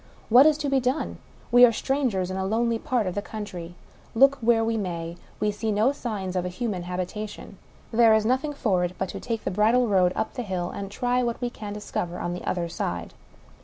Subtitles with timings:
[0.11, 1.19] *# What is to be done?
[1.51, 3.75] We are strangers in a lonely part, of the country.
[4.15, 7.59] Look where we may, we see no signs of a human habitation.
[7.91, 10.89] There is nothing for it but to take the bridle road up the hill, and
[10.89, 12.33] try what we can discover on.
[12.33, 13.13] ^ the other side.